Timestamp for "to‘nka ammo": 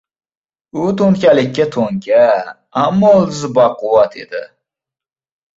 1.75-3.13